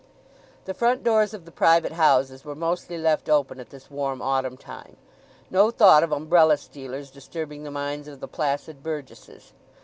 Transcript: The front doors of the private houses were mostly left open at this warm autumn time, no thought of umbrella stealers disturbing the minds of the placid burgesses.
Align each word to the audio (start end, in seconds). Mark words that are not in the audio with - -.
The 0.65 0.73
front 0.73 1.03
doors 1.03 1.31
of 1.31 1.45
the 1.45 1.51
private 1.51 1.91
houses 1.91 2.43
were 2.43 2.55
mostly 2.55 2.97
left 2.97 3.29
open 3.29 3.59
at 3.59 3.69
this 3.69 3.91
warm 3.91 4.19
autumn 4.19 4.57
time, 4.57 4.97
no 5.51 5.69
thought 5.69 6.01
of 6.01 6.11
umbrella 6.11 6.57
stealers 6.57 7.11
disturbing 7.11 7.61
the 7.61 7.69
minds 7.69 8.07
of 8.07 8.19
the 8.19 8.27
placid 8.27 8.81
burgesses. 8.81 9.53